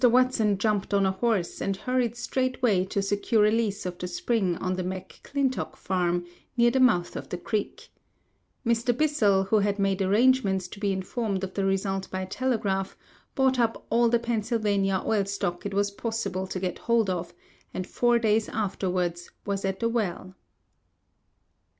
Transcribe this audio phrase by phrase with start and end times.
[0.03, 4.55] Watson jumped on a horse and hurried straightway to secure a lease of the spring
[4.57, 6.25] on the McClintock farm,
[6.57, 7.89] near the mouth of the creek.
[8.65, 8.97] Mr.
[8.97, 12.97] Bissell, who had made arrangements to be informed of the result by telegraph,
[13.35, 17.35] bought up all the Pennsylvania oil stock it was possible to get hold of,
[17.71, 20.33] and four days afterwards was at the well."